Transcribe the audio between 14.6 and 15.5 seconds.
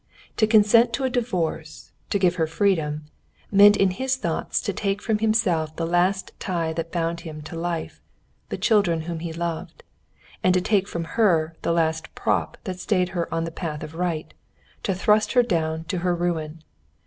to thrust her